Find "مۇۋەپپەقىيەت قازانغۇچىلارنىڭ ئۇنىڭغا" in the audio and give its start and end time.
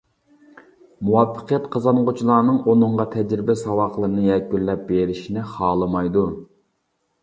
1.09-3.07